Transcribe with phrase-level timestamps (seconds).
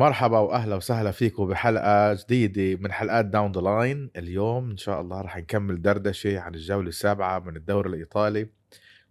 [0.00, 5.20] مرحبا وأهلا وسهلا فيكم بحلقة جديدة من حلقات Down the Line اليوم إن شاء الله
[5.20, 8.48] رح نكمل دردشة عن الجولة السابعة من الدوري الإيطالي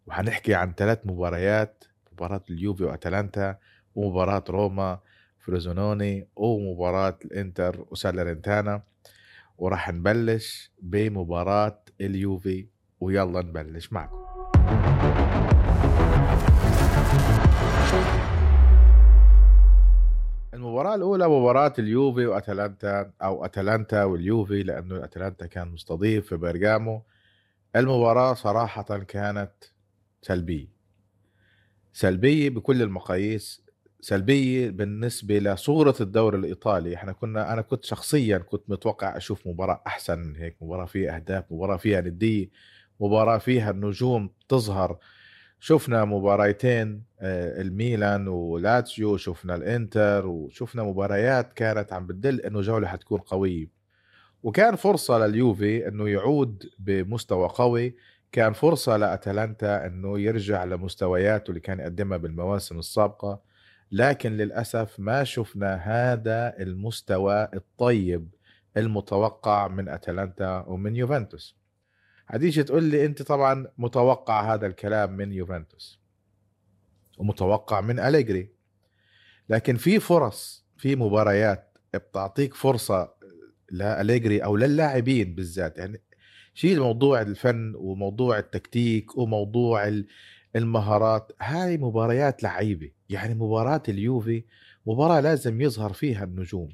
[0.08, 1.84] وحنحكي عن ثلاث مباريات
[2.14, 3.58] مباراة اليوفي وأتلانتا
[3.96, 5.00] ومباراة روما
[5.40, 8.84] فروزينوني ومباراة الإنتر وساليرنيتانا.
[9.58, 12.68] وراح نبلش بمباراة اليوفي
[13.00, 14.39] ويلا نبلش معكم.
[20.80, 27.04] المباراة الأولى مباراة اليوفي وأتلانتا أو أتلانتا واليوفي لأنه أتلانتا كان مستضيف في بيرغامو
[27.76, 29.52] المباراة صراحة كانت
[30.22, 30.68] سلبية.
[31.94, 33.66] سلبية بكل المقاييس.
[34.02, 36.96] سلبية بالنسبة لصورة الدوري الإيطالي.
[36.96, 41.44] إحنا كنا أنا كنت شخصيا كنت متوقع أشوف مباراة أحسن من هيك مباراة فيها أهداف
[41.52, 42.50] مباراة فيها ندية
[43.00, 44.98] مباراة فيها النجوم تظهر
[45.60, 53.20] شفنا مباريتين آه، الميلان ولاتسيو شفنا الإنتر وشفنا مباريات كانت عم بتدل إنه جولة حتكون
[53.20, 53.68] قوية.
[54.44, 57.96] وكان فرصة لليوفي إنه يعود بمستوى قوي
[58.32, 63.40] كان فرصة لأتلانتا إنه يرجع لمستوياته اللي كان يقدمها بالمواسم السابقة
[63.92, 68.28] لكن للأسف ما شفنا هذا المستوى الطيب
[68.78, 71.56] المتوقع من أتلانتا ومن يوفنتوس.
[72.32, 76.00] هتيجي تقول لي أنت طبعا متوقع هذا الكلام من يوفنتوس.
[77.18, 78.50] ومتوقع من أليجري.
[79.50, 83.14] لكن في فرص في مباريات بتعطيك فرصة
[83.72, 85.78] لأليجري أو للاعبين بالذات.
[85.78, 86.02] يعني
[86.54, 90.02] شيل موضوع الفن وموضوع التكتيك وموضوع
[90.56, 92.92] المهارات هاي مباريات لعيبة.
[93.10, 94.44] يعني مباراة اليوفي
[94.86, 96.70] مباراة لازم يظهر فيها النجوم.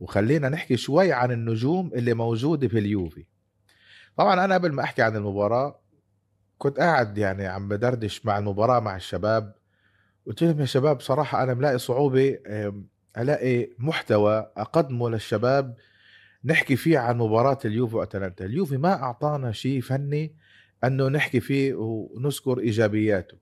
[0.00, 3.26] وخلينا نحكي شوي عن النجوم اللي موجودة في اليوفي.
[4.16, 5.80] طبعا أنا قبل ما أحكي عن المباراة
[6.58, 9.54] كنت قاعد يعني عم بدردش مع المباراة مع الشباب
[10.26, 12.38] قلت لهم يا شباب صراحة أنا ملاقي صعوبة
[13.18, 15.76] ألاقي محتوى أقدمه للشباب
[16.44, 18.44] نحكي فيه عن مباراة اليوفي وأتلانتا.
[18.44, 20.36] اليوفي ما أعطانا شيء فني
[20.84, 23.36] أنه نحكي فيه ونذكر إيجابياته.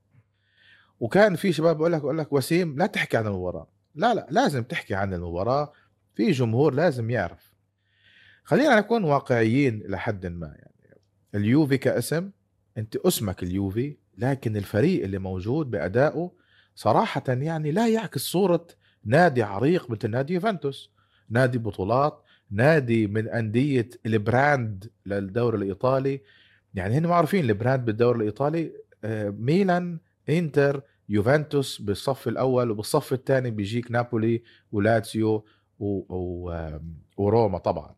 [1.01, 3.69] وكان في شباب بقول لك بقول لك وسيم لا تحكي عن المباراة.
[3.95, 5.73] لا لا لازم تحكي عن المباراة.
[6.15, 7.54] في جمهور لازم يعرف.
[8.45, 11.01] خلينا نكون واقعيين لحد ما يعني.
[11.35, 12.31] اليوفي كاسم
[12.79, 16.33] انت اسمك اليوفي لكن الفريق اللي موجود بأدائه
[16.75, 18.67] صراحة يعني لا يعكس صورة
[19.05, 20.91] نادي عريق مثل نادي يوفنتوس.
[21.31, 26.21] نادي بطولات نادي من أندية ال brand للدوري الإيطالي.
[26.75, 28.73] يعني هن معروفين ال brand بالدوري الإيطالي
[29.05, 35.45] آه، ميلان إنتر يوفنتوس بالصف الأول وبالصف الثاني بيجيك نابولي ولاتسيو
[37.17, 37.95] وروما طبعا.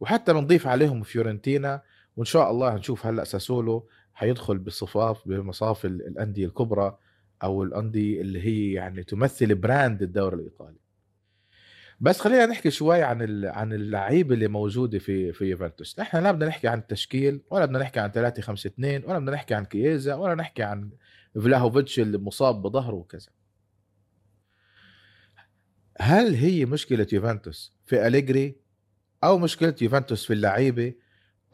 [0.00, 1.82] وحتى بنضيف عليهم فيورنتينا
[2.16, 6.98] وإن شاء الله نشوف هلأ ساسولو حيدخل بالصفاف بمصاف الأندية الكبرى
[7.42, 10.76] أو الأندية اللي هي يعني تمثل brand الدوري الإيطالي.
[12.00, 15.98] بس خلينا نحكي شوي عن عن اللعيبه اللي موجوده في في يوفنتوس.
[15.98, 19.32] إحنا لا بدنا نحكي عن التشكيل ولا بدنا نحكي عن 3 5 2 ولا بدنا
[19.32, 20.90] نحكي عن كييزا ولا نحكي عن
[21.34, 23.28] فلاهوفيتش اللي مصاب بظهره وكذا.
[25.98, 28.56] هل هي مشكلة يوفنتوس في أليجري؟
[29.24, 30.94] أو مشكلة يوفنتوس في اللعيبة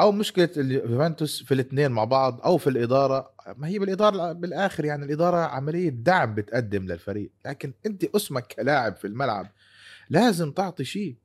[0.01, 3.31] أو مشكلة يوفنتوس في الاثنين مع بعض أو في الإدارة.
[3.57, 7.31] ما هي بالإدارة بالآخر يعني الإدارة عملية دعم بتقدم للفريق.
[7.47, 9.47] لكن أنت أسمك كلاعب في الملعب
[10.11, 11.17] لازم تعطي شيء.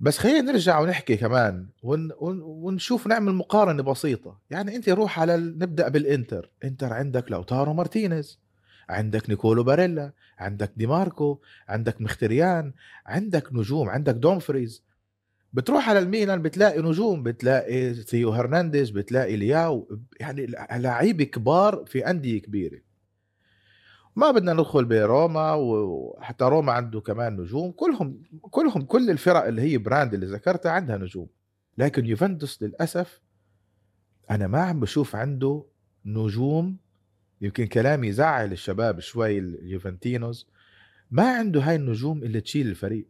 [0.00, 4.38] بس خلينا نرجع ونحكي كمان ون ونشوف نعمل مقارنة بسيطة.
[4.50, 6.50] يعني أنت روح على نبدأ بالإنتر.
[6.64, 8.38] إنتر عندك لوتارو مارتينيز
[8.88, 12.72] عندك نيكولو باريلا عندك دي ماركو عندك مخيتاريان
[13.06, 14.82] عندك نجوم عندك دومفريز.
[15.56, 22.42] بتروح على الميلان بتلاقي نجوم بتلاقي ثيو هرنانديز بتلاقي لياو يعني لعيبه كبار في أندية
[22.42, 22.78] كبيرة.
[24.16, 27.72] ما بدنا ندخل بروما وحتى روما عنده كمان نجوم.
[27.72, 31.28] كلهم كلهم كل الفرق اللي هي brand اللي ذكرتها عندها نجوم.
[31.78, 33.20] لكن يوفنتوس للأسف
[34.30, 35.64] أنا ما عم بشوف عنده
[36.06, 36.76] نجوم.
[37.40, 40.48] يمكن كلامي يزعل الشباب شوي اليوفنتينوز.
[41.10, 43.06] ما عنده هاي النجوم اللي تشيل الفريق.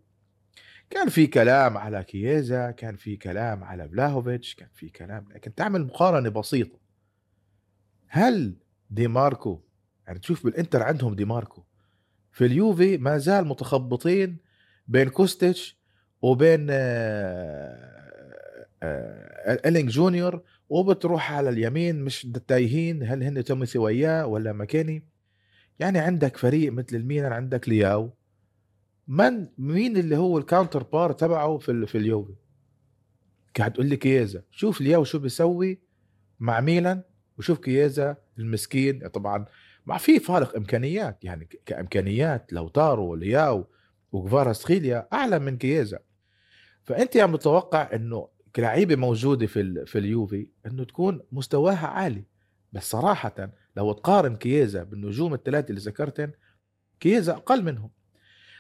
[0.91, 5.85] كان في كلام على كييزا كان في كلام على بلاهوفيتش كان في كلام لكن تعمل
[5.85, 6.79] مقارنة بسيطة.
[8.09, 8.57] هلأ
[8.91, 9.61] دي ماركو
[10.07, 11.63] يعني تشوف بالإنتر عندهم دي ماركو
[12.33, 14.37] في اليوفي ما زال متخبطين
[14.89, 15.79] بين كوستيتش
[16.23, 16.67] وبين
[19.67, 25.05] إلينج جونيور وبتروح على اليمين مش تايهين هل هن تيموثي وياه ولا ماكيني؟
[25.79, 28.11] يعني عندك فريق مثل الميلان عندك لياو.
[29.09, 32.35] من مين اللي هو ال counterpart تبعه في في اليوفي؟
[33.59, 34.43] قاعد تقول لي كييزا.
[34.51, 35.81] شوف لياو شو بيسوي
[36.41, 37.03] مع ميلان
[37.39, 39.09] وشوف كييزا المسكين.
[39.09, 39.45] طبعا
[39.87, 43.67] ما في فارق إمكانيات يعني كإمكانيات لوتارو لياو
[44.13, 45.99] وكفارا ستخيليا أعلى من كييزا.
[46.85, 52.25] فأنت عم تتوقع إنه كلعيبه موجودة في في اليوفي إنه تكون مستواها عالي.
[52.73, 56.33] بس صراحة لو تقارن كييزا بالنجوم الثلاثة اللي ذكرتن
[57.01, 57.91] كييزا أقل منهم.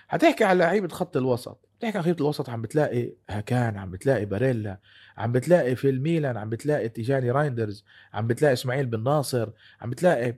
[0.08, 1.68] حتحكي على لعيبة خط الوسط.
[1.78, 4.80] بتحكي عن خط الوسط عم بتلاقي هاكان عم بتلاقي باريلا
[5.16, 9.50] عم بتلاقي في الميلان عم بتلاقي تيجاني رايندرز عم بتلاقي إسماعيل بن ناصر
[9.80, 10.34] عم بتلاقي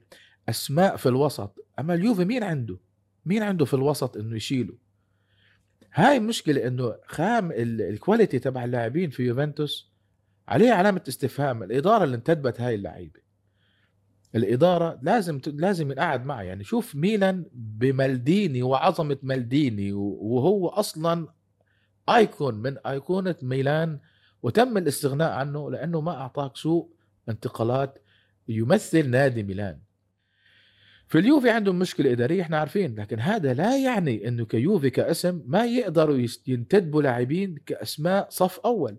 [0.48, 1.66] أسماء في الوسط.
[1.78, 2.78] أما اليوفي مين عنده؟
[3.26, 4.74] مين عنده في الوسط إنه يشيله؟
[5.94, 9.92] هاي المشكلة إنه خام الكواليتي تبع اللاعبين في يوفنتوس
[10.48, 13.20] عليه علامة استفهام الإدارة اللي انتدبت هاي اللعيبة.
[14.34, 21.28] الإدارة لازم لازم ينقعد معها يعني شوف ميلان بمالديني وعظمة مالديني وهو أصلا
[22.08, 23.98] أيكون من أيقونة ميلان
[24.42, 26.96] وتم الاستغناء عنه لأنه ما أعطاك سوق
[27.28, 27.98] انتقالات
[28.48, 29.78] يمثل نادي ميلان.
[31.08, 35.64] في اليوفي عندهم مشكلة إدارية إحنا عارفين لكن هذا لا يعني إنه كيوفي كاسم ما
[35.64, 38.96] يقدروا ينتدبوا لاعبين كأسماء صف أول.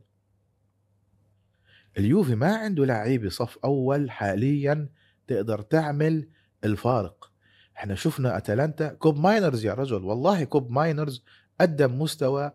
[1.98, 4.90] اليوفي ما عنده لعيبة صف أول حاليا
[5.30, 6.28] تقدر تعمل
[6.64, 7.32] الفارق.
[7.78, 11.24] إحنا شفنا أتلانتا كوب ماينرز يا رجل والله كوب ماينرز
[11.62, 12.52] قدم مستوى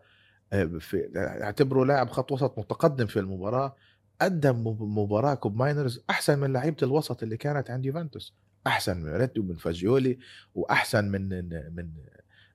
[0.53, 3.75] آه، في اعتبره لاعب خط وسط متقدم في المباراة
[4.21, 8.33] قدم مباراة كوب ماينرز أحسن من لعيبة الوسط اللي كانت عند يوفنتوس
[8.67, 10.19] أحسن من ميريتي ومن فاجيولي
[10.55, 11.29] وأحسن من
[11.75, 11.89] من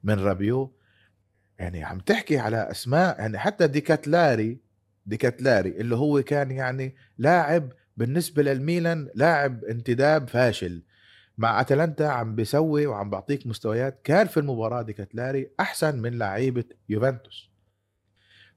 [0.03, 0.73] من رابيو.
[1.59, 4.59] يعني عم تحكي على أسماء يعني حتى دي كاتلاري
[5.07, 10.83] دي كاتلاري اللي هو كان يعني لاعب بالنسبة للميلان لاعب انتداب فاشل.
[11.39, 14.01] مع أتلانتا عم بيسوي وعم بعطيك مستويات.
[14.05, 17.51] كان في المباراة دي كاتلاري أحسن من لعيبة يوفنتوس.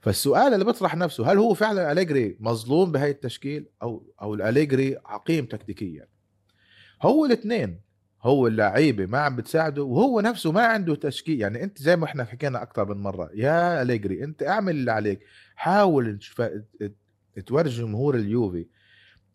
[0.01, 5.46] فالسؤال اللي بيطرح نفسه هل هو فعلا أليجري مظلوم بهاي التشكيل؟ أو أو الأليجري عقيم
[5.46, 6.07] تكتيكيا؟
[7.01, 7.80] هو الاثنين.
[8.22, 11.42] هو اللعيبة ما عم بتساعده وهو نفسه ما عنده تشكيل.
[11.42, 15.19] يعني أنت زي ما إحنا حكينا أكثر من مرة يا أليجري أنت اعمل اللي عليك.
[15.56, 16.19] حاول
[17.46, 18.68] تورجي جمهور اليوفي.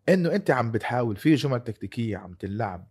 [0.08, 2.88] إنه أنت عم بتحاول في جمل تكتيكية عم تلعب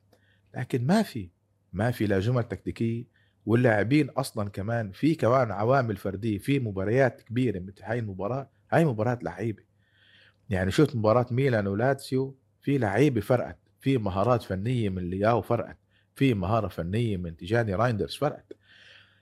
[0.55, 1.29] لكن ما في
[1.73, 3.05] ما في لا جمل تكتيكية
[3.45, 9.19] واللاعبين أصلا كمان في كمان عوامل فردية في مباريات كبيرة مثل هاي المباراة هاي مباراة
[9.21, 9.63] لعيبة.
[10.49, 15.77] يعني شفت مباراة ميلان ولاتسيو في لعيبة فرقت في مهارات فنية من لياو فرقت
[16.15, 18.53] في مهارة فنية من تيجاني رايندرز فرقت.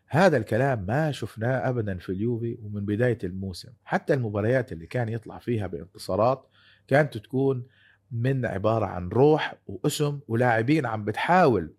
[0.08, 3.70] هذا الكلام ما شفناه ابدا في اليوفي ومن بداية الموسم.
[3.84, 6.48] حتى المباريات اللي كان يطلع فيها بانتصارات
[6.88, 7.68] كانت تكون
[8.12, 11.74] من عبارة عن روح واسم ولاعبين عم بتحاول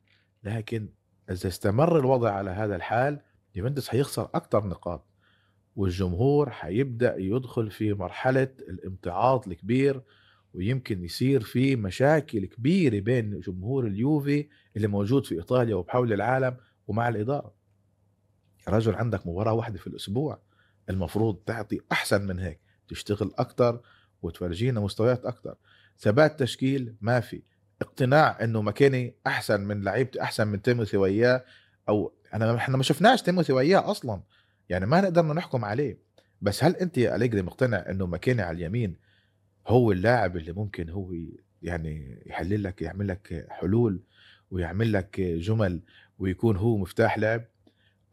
[0.45, 0.89] لكن
[1.31, 3.21] إذا استمر الوضع على هذا الحال
[3.55, 5.07] يوفنتوس حيخسر أكثر نقاط
[5.77, 10.03] والجمهور حيبدأ يدخل في مرحلة الامتعاض الكبير
[10.55, 16.57] ويمكن يصير في مشاكل كبيرة بين جمهور اليوفي اللي موجود في إيطاليا وبحول العالم
[16.87, 17.55] ومع الإدارة.
[18.69, 20.43] رجل عندك مباراة واحدة في الأسبوع
[20.91, 23.81] المفروض تعطي أحسن من هيك تشتغل أكثر
[24.23, 25.55] وتفرجينا مستويات أكثر
[25.99, 27.43] ثبات تشكيل ما في
[27.83, 31.45] اقتناع إنه مكاني أحسن من لعيبتي أحسن من تيموثي وياه
[31.89, 34.23] أو أنا إحنا ما شفناش تيموثي وياه أصلا.
[34.69, 35.99] يعني ما نقدر نحكم عليه.
[36.43, 38.97] بس هل أنت يا أليجري مقتنع إنه مكاني على اليمين
[39.67, 41.13] هو اللاعب اللي ممكن هو
[41.63, 44.03] يعني يحلل لك يعمل لك حلول
[44.51, 45.83] ويعمل لك جمل
[46.19, 47.45] ويكون هو مفتاح لعب؟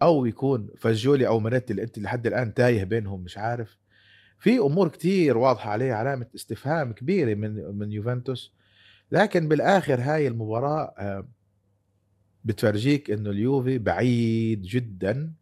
[0.02, 3.78] أو يكون فجولي أو مريتي اللي أنت لحد الآن تايه بينهم مش عارف؟
[4.44, 8.54] في أمور كتير واضحة عليه علامة استفهام كبيرة من من يوفنتوس.
[9.12, 11.28] لكن بالآخر هاي المباراة آه،
[12.44, 15.34] بتفرجيك إنه اليوفي بعيد جدا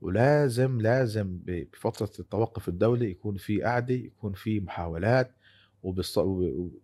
[0.00, 5.32] ولازم لازم بفترة التوقف الدولي يكون في قعدة يكون في محاولات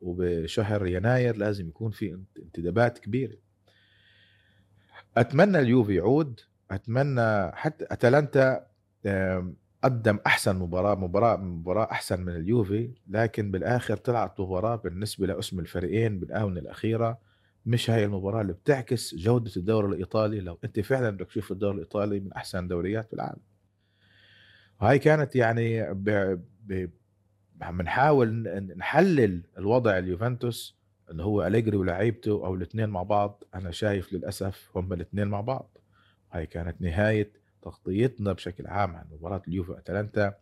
[0.00, 3.36] وبشهر يناير لازم يكون في انتدابات كبيرة.
[5.16, 8.66] أتمنى اليوفي يعود أتمنى حتى أتلانتا
[9.82, 16.20] قدم أحسن مباراة مباراة مباراة أحسن من اليوفي لكن بالآخر طلعت مباراة بالنسبة لأسم الفريقين
[16.20, 17.18] بالآونة الأخيرة.
[17.66, 20.40] مش هاي المباراة اللي بتعكس جودة الدوري الإيطالي.
[20.40, 23.40] لو أنت فعلا بدك تشوف الدوري الإيطالي من أحسن الدوريات في العالم
[24.80, 26.38] وهي كانت يعني ب...
[26.66, 26.90] ب...
[27.62, 30.76] عم نحاول نحلل الوضع اليوفنتوس
[31.10, 33.44] اللي هو أليجري ولاعيبته أو الاثنين مع بعض.
[33.54, 35.78] أنا شايف للأسف هم الاثنين مع بعض.
[36.32, 40.34] هاي كانت نهاية تغطيتنا بشكل عام عن مباراة اليوفي اتلانتا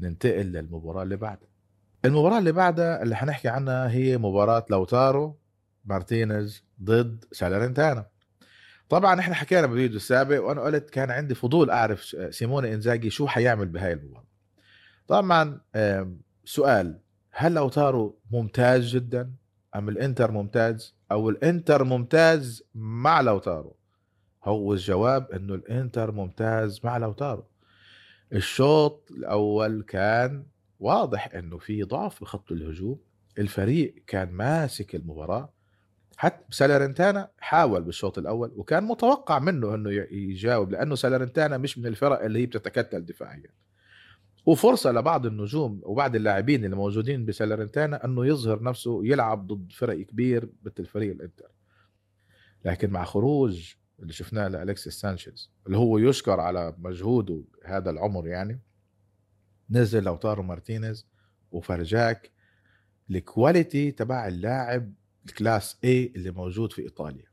[0.00, 1.48] ننتقل للمباراة اللي بعدها.
[2.04, 5.38] المباراة اللي بعدها اللي حنحكي عنها هي مباراة لوتارو
[5.84, 8.06] مارتينيز ضد ساليرنيتانا
[8.88, 13.68] طبعا إحنا حكينا بالفيديو السابق وأنا قلت كان عندي فضول أعرف سيموني إنزاجي شو حيعمل
[13.68, 14.26] بهاي المباراة.
[15.08, 15.60] طبعا
[16.44, 17.00] سؤال
[17.30, 19.32] هل لوتارو ممتاز جدا
[19.76, 23.76] أم الإنتر ممتاز؟ أو الإنتر ممتاز مع لوتارو؟
[24.44, 27.44] هو الجواب إنه الإنتر ممتاز مع لوتارو.
[28.32, 30.46] الشوط الأول كان
[30.80, 32.98] واضح إنه في ضعف بخط الهجوم
[33.38, 35.52] الفريق كان ماسك المباراة
[36.16, 42.24] حتى سالارنتانا حاول بالشوط الأول وكان متوقع منه إنه يجاوب لأنه سالارنتانا مش من الفرق
[42.24, 43.50] اللي هي بتتكتل دفاعيا.
[44.46, 50.48] وفرصة لبعض النجوم وبعض اللاعبين اللي موجودين بسالارنتانا إنه يظهر نفسه يلعب ضد فرق كبير
[50.62, 51.50] مثل فريق الإنتر.
[52.64, 58.60] لكن مع خروج اللي شفناه لالكسيس سانشيز اللي هو يشكر على مجهوده هذا العمر يعني.
[59.70, 61.06] نزل لوتارو مارتينيز
[61.52, 62.30] وفرجاك
[63.10, 64.92] ال quality تبع اللاعب
[65.26, 67.32] ال class A اللي موجود في إيطاليا.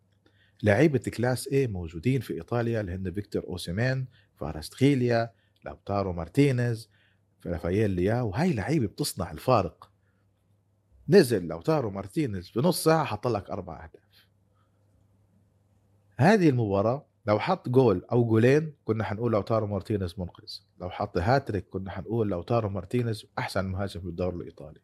[0.63, 5.31] لعيبة class A موجودين في إيطاليا اللي هن فيكتور أوسيمين كفاراتسخيليا
[5.65, 6.89] لوتارو مارتينيز
[7.45, 9.91] رافائيل لياو هي لعيبة بتصنع الفارق.
[11.09, 14.08] نزل لوتارو مارتينيز بنص ساعة حط لك أربع أهداف.
[16.19, 20.59] هذه المباراة لو حط جول أو جولين كنا حنقول لوتارو مارتينيز منقذ.
[20.81, 24.79] لو حط هاتريك كنا حنقول لوتارو مارتينيز أحسن مهاجم بالدوري الإيطالي.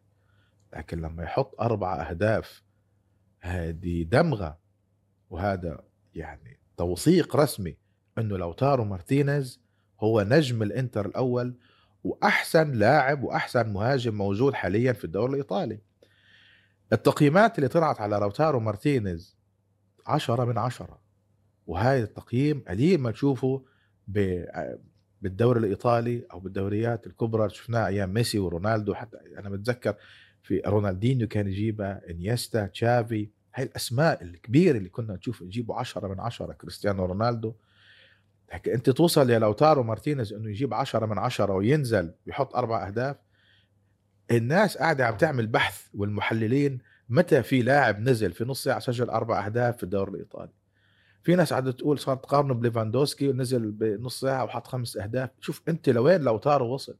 [0.76, 2.62] لكن لما يحط أربع أهداف
[3.40, 4.58] هذه دمغة
[5.30, 7.76] وهذا يعني توثيق رسمي
[8.18, 9.60] إنه لوتارو مارتينيز
[10.00, 11.54] هو نجم الإنتر الأول
[12.04, 15.80] وأحسن لاعب وأحسن مهاجم موجود حاليا في الدوري الإيطالي.
[16.92, 19.36] التقييمات اللي طلعت على لوتارو مارتينيز
[20.06, 21.05] عشرة من عشرة.
[21.66, 23.64] وهذا التقييم قليل ما تشوفه
[25.22, 27.50] بالدوري الإيطالي أو بالدوريات الكبرى.
[27.50, 29.94] شفناها أيام ميسي ورونالدو حتى أنا بتذكر
[30.42, 33.30] في رونالدينيو كان يجيبها إنيستا تشافي.
[33.54, 37.54] هاي الأسماء الكبيرة اللي كنا نشوف يجيبوا عشرة من عشرة كريستيانو رونالدو.
[38.66, 43.16] أنت توصل يا لوتارو مارتينيز إنه يجيب عشرة من عشرة وينزل ويحط أربع أهداف.
[44.30, 49.46] الناس قاعدة عم تعمل بحث والمحللين متى في لاعب نزل في نص ساعة سجل أربع
[49.46, 50.52] أهداف في الدوري الإيطالي.
[51.26, 55.30] في ناس قاعدة تقول صارت تقارنه بليفاندوسكي ونزل بنص ساعة وحط خمس أهداف.
[55.40, 56.96] شوف أنت لوين لوتارو وصل؟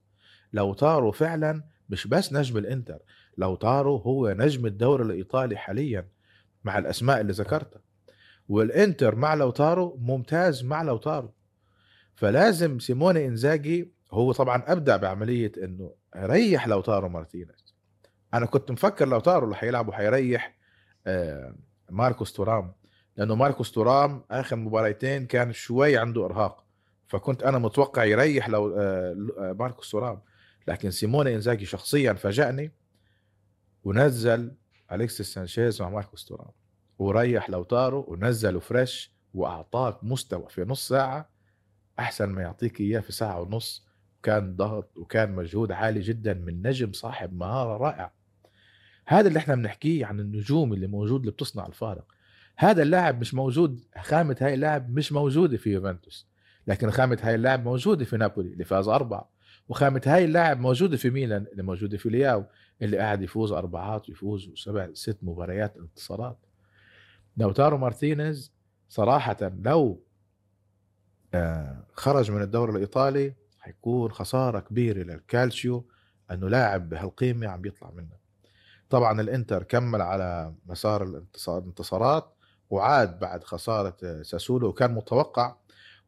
[0.53, 2.99] لوتارو فعلا مش بس نجم الإنتر
[3.39, 6.09] لوتارو هو نجم الدوري الإيطالي حاليا
[6.65, 7.81] مع الأسماء اللي ذكرتها.
[8.49, 11.33] والإنتر مع لوتارو ممتاز مع لوتارو.
[12.15, 17.75] فلازم سيموني إنزاجي هو طبعا أبدع بعملية إنه ريح لوتارو مارتينيز.
[18.35, 20.57] أنا كنت مفكر لوتارو اللي حيلعب وحيريح
[21.07, 21.55] آه،
[21.91, 22.73] ماركوس تورام.
[23.17, 26.67] لأنه ماركوس تورام آخر مباريتين كان شوي عنده إرهاق.
[27.07, 30.21] فكنت أنا متوقع يريح لو آه، آه، ماركوس تورام
[30.69, 32.73] لكن سيموني إنزاجي شخصيا فاجأني
[33.85, 34.53] ونزل
[34.93, 36.51] أليكسيس سانشيز مع ماركوس تورام
[36.99, 41.31] وريح لوتارو ونزله fresh وأعطاك مستوى في نص ساعة
[41.99, 43.87] أحسن ما يعطيك إياه في ساعة ونص.
[44.23, 48.15] كان ضغط وكان مجهود عالي جدا من نجم صاحب مهارة رائعه
[49.07, 52.05] هذا اللي إحنا بنحكيه عن النجوم اللي موجود اللي بتصنع الفارق.
[52.57, 56.29] هذا اللاعب مش موجود خامة هاي اللاعب مش موجودة في يوفنتوس.
[56.67, 59.31] لكن خامة هاي اللاعب موجودة في نابولي اللي فاز أربعة.
[59.69, 62.45] وخامة هاي اللاعب موجودة في ميلان اللي موجودة في لياو
[62.83, 66.39] اللي قاعد يفوز أربعات ويفوز سبع ست مباريات انتصارات.
[67.37, 68.53] لوتارو مارتينيز
[68.89, 70.03] صراحة لو
[71.35, 75.87] آه، خرج من الدوري الإيطالي حيكون خسارة كبيرة للكالشيو
[76.31, 78.17] أنه لاعب بهالقيمة عم بيطلع منه
[78.91, 81.03] طبعا الإنتر كمل على مسار
[81.49, 82.36] الانتصارات.
[82.71, 85.57] وعاد بعد خسارة ساسولو وكان متوقع.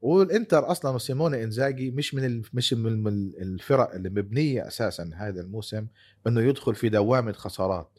[0.02, 3.08] والإنتر أصلا وسيموني إنزاجي مش من مش من
[3.42, 5.86] الفرق اللي مبنية أساسا هذا الموسم
[6.26, 7.98] إنه يدخل في دوامه خسارات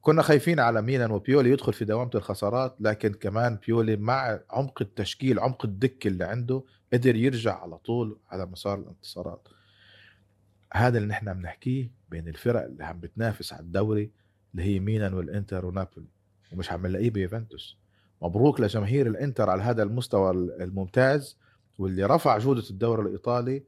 [0.00, 5.38] كنا خايفين على ميلان وبيولي يدخل في دوامة الخسارات لكن كمان بيولي مع عمق التشكيل
[5.38, 9.48] عمق الدكة اللي عنده قدر يرجع على طول على مسار الانتصارات.
[10.72, 14.10] هذا اللي نحن بنحكيه بين الفرق اللي عم بتنافس على الدوري
[14.52, 16.08] اللي هي ميلان والإنتر ونابولي.
[16.52, 17.76] ومش عم نلاقيه بيوفنتوس.
[18.22, 21.36] مبروك لجماهير الإنتر على هذا المستوى الممتاز
[21.78, 23.62] واللي رفع جودة الدوري الإيطالي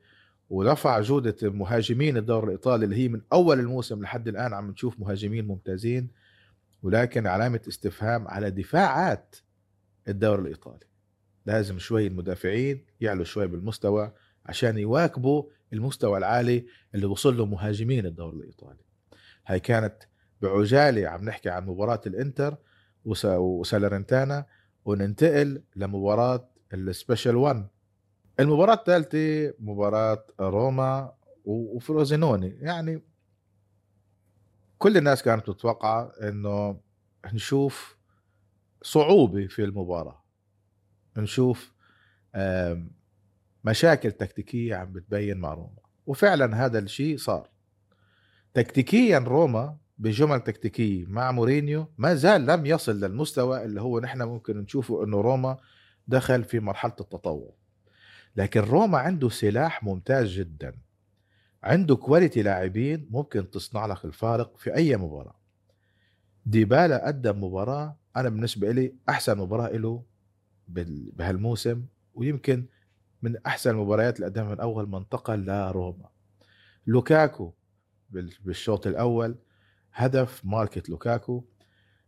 [0.51, 5.47] ورفع جودة مهاجمين الدوري الإيطالي اللي هي من أول الموسم لحد الآن عم نشوف مهاجمين
[5.47, 6.09] ممتازين
[6.83, 9.37] ولكن علامة استفهام على دفاعات
[10.09, 10.87] الدوري الإيطالي.
[11.47, 14.13] لازم شوي المدافعين يعلوا شوي بالمستوى
[14.47, 18.81] عشان يواكبوا المستوى العالي اللي وصل له مهاجمين الدوري الإيطالي.
[19.47, 19.95] هاي كانت
[20.43, 22.57] بعجالة عم نحكي عن مباراة الإنتر.
[23.05, 24.47] وسالرنتانا
[24.85, 27.69] وننتقل لمباراة السبيشال 1
[28.41, 31.13] المباراة الثالثة مباراة روما
[31.45, 32.49] وفروزينوني.
[32.49, 33.03] يعني
[34.79, 36.81] كل الناس كانت متوقعة إنه
[37.33, 37.97] نشوف
[38.83, 40.23] صعوبة في المباراة.
[41.17, 41.73] نشوف
[43.65, 45.83] مشاكل تكتيكية عم بتبين مع روما.
[46.07, 47.49] وفعلا هذا الشيء صار.
[48.55, 54.59] تكتيكيا روما بجمل تكتيكية مع مورينيو ما زال لم يصل للمستوى اللي هو نحن ممكن
[54.59, 55.57] نشوفه إنه روما
[56.09, 57.53] دخل في مرحلة التطور.
[58.37, 60.75] لكن روما عنده سلاح ممتاز جدا.
[61.63, 65.37] عنده quality لاعبين ممكن تصنع لك الفارق في أي مباراة.
[66.47, 70.03] ديبالا قدم مباراة أنا بالنسبة لي أحسن مباراة له
[70.69, 71.85] بهالموسم
[72.15, 72.67] ويمكن
[73.23, 76.09] من أحسن المباريات اللي قدمها من أول منطقة لروما.
[76.87, 77.53] لوكاكو
[78.45, 79.37] بالشوط الأول
[79.95, 81.45] هدف ماركة لوكاكو.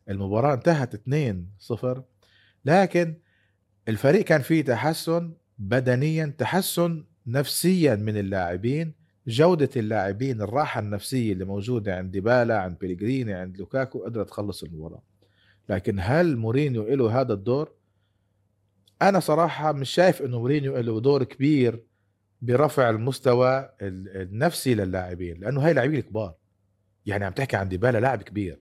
[0.09, 2.01] المباراة انتهت 2-0
[2.65, 3.15] لكن
[3.89, 8.95] الفريق كان فيه تحسن بدنيا تحسن نفسيا من اللاعبين.
[9.27, 15.03] جودة اللاعبين الراحة النفسية اللي موجودة عند ديبالا عند بيليجريني عند لوكاكو قدرت تخلص المباراة.
[15.69, 17.73] لكن هل مورينيو له هذا الدور؟
[19.03, 21.83] أنا صراحة مش شايف إنه مورينيو له دور كبير
[22.43, 26.35] برفع المستوى النفسي للاعبين لأنه هاي لاعبين كبار.
[27.07, 28.61] يعني عم تحكي عن ديبالا لاعب كبير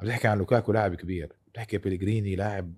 [0.00, 2.74] عم تحكي عن لوكاكو لاعب كبير بتحكي بيليجريني لاعب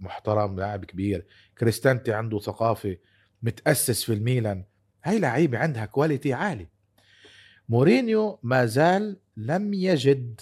[0.00, 1.26] محترم لاعب كبير
[1.58, 2.96] كريستانتي عنده ثقافة
[3.42, 4.64] متأسس في الميلان
[5.04, 6.68] هاي لعيبة عندها quality عالي.
[7.68, 10.40] مورينيو ما زال لم يجد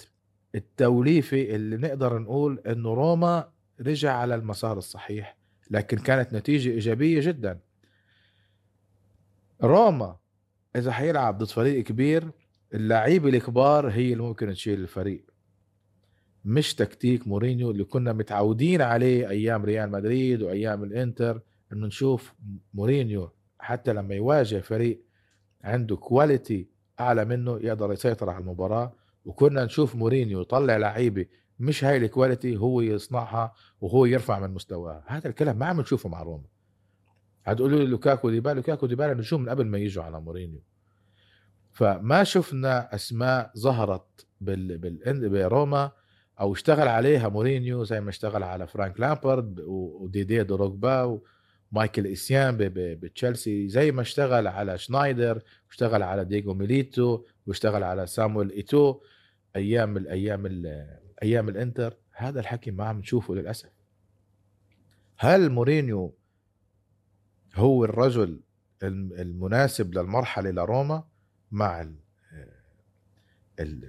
[0.55, 3.49] التوليفة اللي نقدر نقول إنه روما
[3.81, 5.37] رجع على المسار الصحيح
[5.71, 7.59] لكن كانت نتيجة إيجابية جدا.
[9.63, 10.17] روما
[10.75, 12.31] إذا حيلعب ضد فريق كبير
[12.75, 15.25] اللعيبة الكبار هي اللي ممكن تشيل الفريق.
[16.45, 21.41] مش تكتيك مورينيو اللي كنا متعودين عليه أيام ريال مدريد وأيام الإنتر
[21.73, 22.33] إنه نشوف
[22.73, 25.01] مورينيو حتى لما يواجه فريق
[25.63, 26.67] عنده quality
[26.99, 28.93] أعلى منه يقدر يسيطر على المباراة.
[29.25, 31.25] وكنا نشوف مورينيو يطلع لعيبة
[31.59, 36.09] مش هاي ال quality هو يصنعها وهو يرفع من مستواها هذا الكلام ما عم نشوفه
[36.09, 36.47] مع روما.
[37.45, 40.61] هتقولوا لي لوكاكو ديبالا لوكاكو ديبالا نجوم من قبل ما يجوا على مورينيو.
[41.75, 44.77] فما شفنا أسماء ظهرت بال...
[44.77, 45.29] بال...
[45.29, 45.91] بروما
[46.39, 51.21] أو اشتغل عليها مورينيو زي ما اشتغل على فرانك لامبرد وديدي دروجبا
[51.71, 58.51] ومايكل إسيان بتشيلسي زي ما اشتغل على شنايدر واشتغل على ديجو ميليتو واشتغل على سامويل
[58.51, 59.01] إيتو
[59.55, 60.45] أيام الأيام
[61.23, 61.97] أيام الإنتر.
[62.11, 63.69] هذا الحكي ما عم نشوفه للأسف.
[65.17, 66.15] هل مورينيو
[67.55, 68.41] هو الرجل
[68.83, 71.03] المناسب للمرحلة لروما؟
[71.51, 71.81] مع
[73.59, 73.85] ال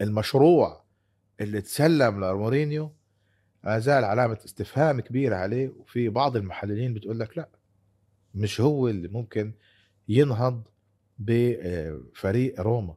[0.00, 0.84] المشروع
[1.40, 2.92] اللي تسلم لمورينيو
[3.64, 5.68] ما زال علامة استفهام كبيرة عليه.
[5.68, 7.48] وفي بعض المحللين بتقول لك لا
[8.34, 9.52] مش هو اللي ممكن
[10.08, 10.62] ينهض
[11.18, 12.96] بفريق روما.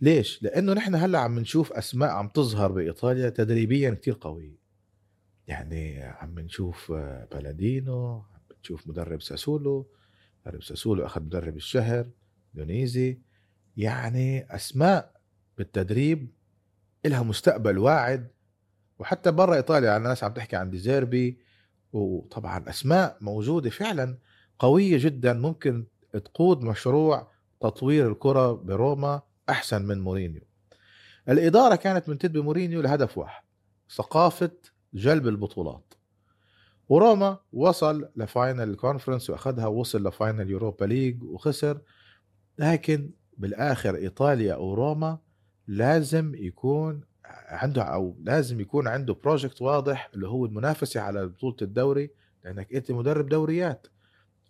[0.00, 4.56] ليش؟ لأنه نحن هلأ عم نشوف أسماء عم تظهر بإيطاليا تدريبيا كتير قوية
[5.46, 6.92] يعني عم نشوف
[7.32, 9.86] بلادينو عم نشوف مدرب ساسولو
[10.46, 12.06] مدرب ساسولو أخذ مدرب الشهر
[12.54, 13.18] دونيزي.
[13.76, 15.20] يعني أسماء
[15.58, 16.32] بالتدريب
[17.06, 18.28] إلها مستقبل واعد.
[18.98, 21.38] وحتى برا إيطاليا الناس عم تحكي عن ديزيربي
[21.92, 24.18] وطبعا أسماء موجودة فعلا
[24.58, 25.32] قوية جدا.
[25.32, 27.30] ممكن تقود مشروع
[27.60, 30.42] تطوير الكرة بروما أحسن من مورينيو.
[31.28, 33.42] الإدارة كانت منتدبه بمورينيو لهدف واحد
[33.90, 34.50] ثقافة
[34.94, 35.85] جلب البطولات.
[36.88, 41.80] وروما وصل ل final ال Conference وأخذها ووصل ل final Europa League وخسر.
[42.58, 45.18] لكن بالآخر إيطاليا أو روما
[45.68, 47.00] لازم يكون
[47.48, 52.10] عنده أو لازم يكون عنده project واضح اللي هو المنافسة على بطولة الدوري
[52.44, 53.86] لأنك أنت مدرب دوريات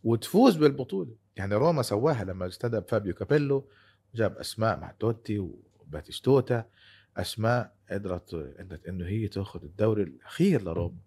[0.05, 1.15] وتفوز بالبطولة.
[1.37, 3.69] يعني روما سواها لما انتدب فابيو كابيلو
[4.15, 6.65] جاب أسماء مع توتي وباتيستوتا
[7.17, 8.35] أسماء قدرت
[8.89, 11.06] إنه هي تاخذ الدوري الأخير لروما.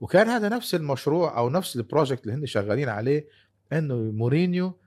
[0.00, 3.28] وكان هذا نفس المشروع أو نفس ال project اللي هن شغالين عليه
[3.72, 4.78] إنه مورينيو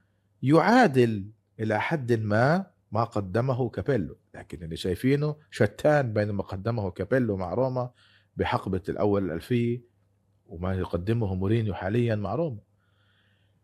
[0.44, 4.18] يعادل إلى حد ما ما قدمه كابيلو.
[4.36, 7.92] لكن اللي شايفينه شتان بين ما قدمه كابيلو مع روما
[8.38, 9.82] بحقبة الأول الألفية
[10.46, 12.60] وما يقدمه مورينيو حاليا مع روما.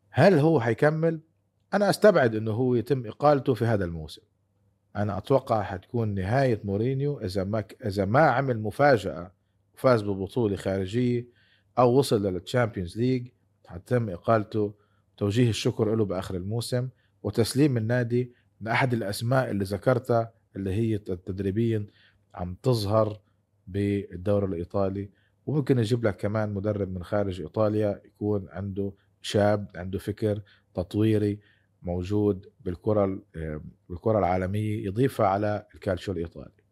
[0.10, 1.21] هل هو حيكمل؟
[1.73, 4.21] أنا أستبعد أنه هو يتم إقالته في هذا الموسم.
[4.95, 9.32] أنا أتوقع حتكون نهاية مورينيو إذا ما إذا ما عمل مفاجأة
[9.73, 11.27] وفاز ببطولة خارجية
[11.79, 13.27] أو وصل لل Champions League.
[13.67, 14.73] حتم إقالته
[15.17, 16.89] توجيه الشكر له بآخر الموسم
[17.23, 18.31] وتسليم النادي
[18.62, 21.88] من أحد الأسماء اللي ذكرتها اللي هي تدريبيا
[22.33, 23.19] عم تظهر
[23.67, 25.09] بالدوري الإيطالي.
[25.45, 30.41] وممكن يجيب لك كمان مدرب من خارج إيطاليا يكون عنده شاب عنده فكر
[30.73, 31.39] تطويري
[31.81, 33.19] موجود بالكرة
[33.89, 36.62] بالكرة العالمية يضيفها على الكالتشو الإيطالي.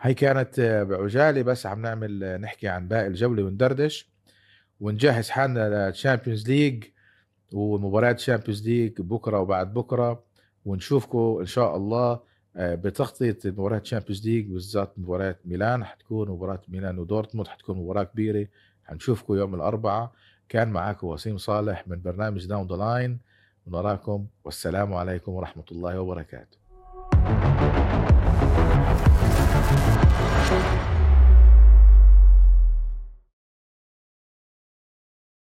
[0.00, 4.08] هي كانت بعجالة بس عم نعمل نحكي عن باقي الجولة وندردش
[4.80, 6.84] ونجهز حالنا لل Champions League
[7.52, 10.22] ومباريات Champions League بكرة وبعد بكرة
[10.64, 12.20] ونشوفكم إن شاء الله
[12.56, 18.46] آه، بتغطية مباراة Champions League بالذات مباراة ميلان حتكون مباراة ميلان ودورتموند حتكون مباراة كبيرة.
[18.84, 20.12] حنشوفكم يوم الأربعاء.
[20.48, 23.18] كان معاكم وسيم صالح من برنامج Down the Line
[23.66, 26.58] ونراكم والسلام عليكم ورحمة الله وبركاته.